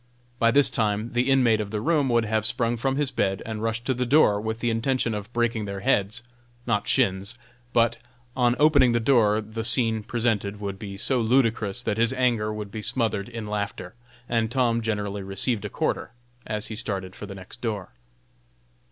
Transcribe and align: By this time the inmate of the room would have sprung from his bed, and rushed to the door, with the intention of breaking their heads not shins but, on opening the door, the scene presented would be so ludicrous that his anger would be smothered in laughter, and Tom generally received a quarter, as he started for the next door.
By 0.39 0.49
this 0.49 0.71
time 0.71 1.11
the 1.11 1.29
inmate 1.29 1.61
of 1.61 1.69
the 1.69 1.79
room 1.79 2.09
would 2.09 2.25
have 2.25 2.43
sprung 2.43 2.75
from 2.75 2.95
his 2.95 3.11
bed, 3.11 3.43
and 3.45 3.61
rushed 3.61 3.85
to 3.85 3.93
the 3.93 4.03
door, 4.03 4.41
with 4.41 4.59
the 4.59 4.71
intention 4.71 5.13
of 5.13 5.31
breaking 5.31 5.65
their 5.65 5.81
heads 5.81 6.23
not 6.65 6.87
shins 6.87 7.35
but, 7.71 7.97
on 8.35 8.55
opening 8.57 8.93
the 8.93 8.99
door, 8.99 9.39
the 9.41 9.63
scene 9.63 10.01
presented 10.01 10.59
would 10.59 10.79
be 10.79 10.97
so 10.97 11.21
ludicrous 11.21 11.83
that 11.83 11.97
his 11.99 12.13
anger 12.13 12.51
would 12.51 12.71
be 12.71 12.81
smothered 12.81 13.29
in 13.29 13.45
laughter, 13.45 13.93
and 14.27 14.49
Tom 14.49 14.81
generally 14.81 15.21
received 15.21 15.65
a 15.65 15.69
quarter, 15.69 16.13
as 16.47 16.65
he 16.65 16.75
started 16.75 17.15
for 17.15 17.27
the 17.27 17.35
next 17.35 17.61
door. 17.61 17.91